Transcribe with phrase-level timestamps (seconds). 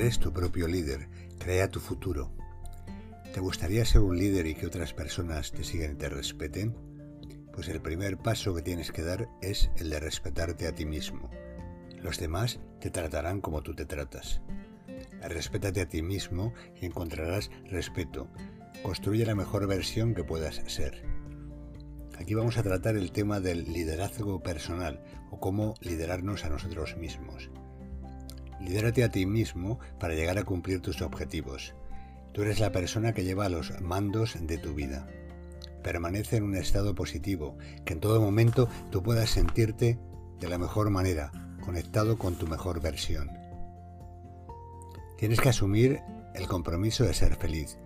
[0.00, 1.08] Eres tu propio líder,
[1.40, 2.30] crea tu futuro.
[3.34, 6.76] ¿Te gustaría ser un líder y que otras personas te sigan y te respeten?
[7.52, 11.32] Pues el primer paso que tienes que dar es el de respetarte a ti mismo.
[12.00, 14.40] Los demás te tratarán como tú te tratas.
[15.20, 18.28] Respétate a ti mismo y encontrarás respeto.
[18.84, 21.02] Construye la mejor versión que puedas ser.
[22.20, 25.02] Aquí vamos a tratar el tema del liderazgo personal
[25.32, 27.50] o cómo liderarnos a nosotros mismos.
[28.60, 31.74] Lidérate a ti mismo para llegar a cumplir tus objetivos.
[32.32, 35.08] Tú eres la persona que lleva los mandos de tu vida.
[35.82, 39.98] Permanece en un estado positivo, que en todo momento tú puedas sentirte
[40.40, 41.32] de la mejor manera,
[41.64, 43.30] conectado con tu mejor versión.
[45.16, 46.00] Tienes que asumir
[46.34, 47.78] el compromiso de ser feliz,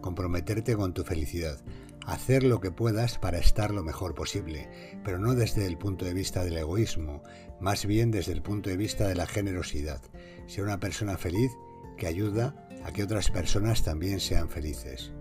[0.00, 1.58] comprometerte con tu felicidad,
[2.06, 4.70] hacer lo que puedas para estar lo mejor posible,
[5.04, 7.22] pero no desde el punto de vista del egoísmo,
[7.60, 10.00] más bien desde el punto de vista de la generosidad.
[10.46, 11.50] Ser una persona feliz
[11.96, 12.54] que ayuda
[12.84, 15.12] a que otras personas también sean felices.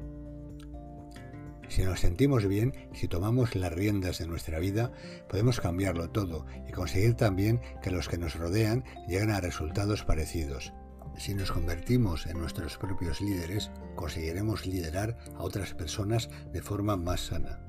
[1.68, 4.92] Si nos sentimos bien, si tomamos las riendas de nuestra vida,
[5.28, 10.72] podemos cambiarlo todo y conseguir también que los que nos rodean lleguen a resultados parecidos.
[11.18, 17.28] Si nos convertimos en nuestros propios líderes, conseguiremos liderar a otras personas de forma más
[17.28, 17.62] sana.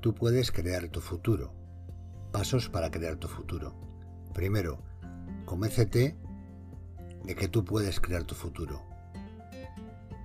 [0.00, 1.52] Tú puedes crear tu futuro.
[2.30, 3.74] Pasos para crear tu futuro.
[4.32, 4.82] Primero,
[5.44, 6.16] convéncete
[7.24, 8.82] de que tú puedes crear tu futuro.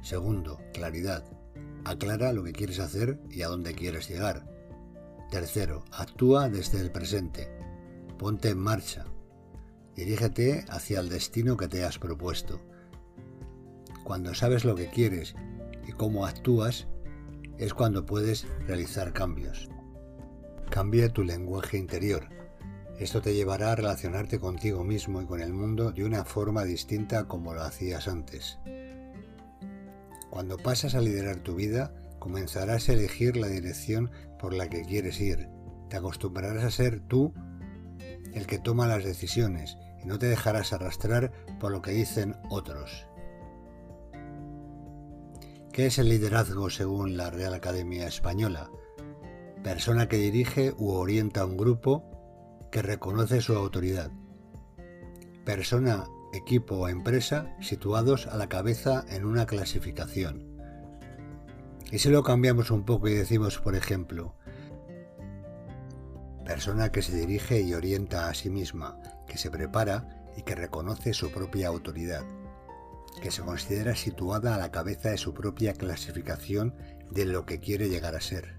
[0.02, 1.24] Segundo, claridad.
[1.84, 4.46] Aclara lo que quieres hacer y a dónde quieres llegar.
[5.32, 7.50] Tercero, actúa desde el presente.
[8.18, 9.06] Ponte en marcha.
[9.98, 12.62] Dirígete hacia el destino que te has propuesto.
[14.04, 15.34] Cuando sabes lo que quieres
[15.88, 16.88] y cómo actúas,
[17.58, 19.70] es cuando puedes realizar cambios.
[20.70, 22.30] Cambia tu lenguaje interior.
[23.00, 27.28] Esto te llevará a relacionarte contigo mismo y con el mundo de una forma distinta
[27.28, 28.60] como lo hacías antes.
[30.30, 35.20] Cuando pasas a liderar tu vida, comenzarás a elegir la dirección por la que quieres
[35.20, 35.50] ir.
[35.90, 37.34] Te acostumbrarás a ser tú
[38.36, 39.76] el que toma las decisiones
[40.08, 43.08] no te dejarás arrastrar por lo que dicen otros.
[45.72, 48.72] ¿Qué es el liderazgo según la Real Academia Española?
[49.64, 52.04] Persona que dirige u orienta un grupo
[52.72, 54.10] que reconoce su autoridad.
[55.46, 60.58] Persona, equipo o empresa situados a la cabeza en una clasificación.
[61.92, 64.36] Y si lo cambiamos un poco y decimos, por ejemplo,
[66.58, 71.14] persona que se dirige y orienta a sí misma, que se prepara y que reconoce
[71.14, 72.24] su propia autoridad,
[73.22, 76.74] que se considera situada a la cabeza de su propia clasificación
[77.12, 78.56] de lo que quiere llegar a ser.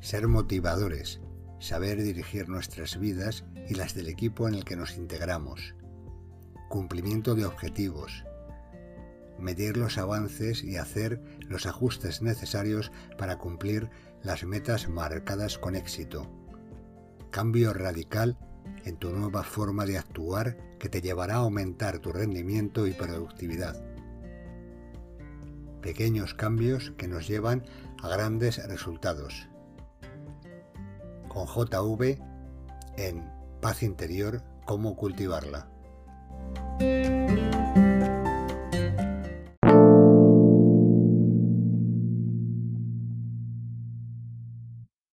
[0.00, 1.20] Ser motivadores,
[1.60, 5.74] saber dirigir nuestras vidas y las del equipo en el que nos integramos.
[6.70, 8.24] Cumplimiento de objetivos.
[9.38, 13.90] Medir los avances y hacer los ajustes necesarios para cumplir
[14.22, 16.30] las metas marcadas con éxito.
[17.30, 18.36] Cambio radical
[18.84, 23.82] en tu nueva forma de actuar que te llevará a aumentar tu rendimiento y productividad.
[25.82, 27.64] Pequeños cambios que nos llevan
[28.02, 29.48] a grandes resultados.
[31.28, 32.18] Con JV
[32.96, 35.68] en Paz Interior, cómo cultivarla.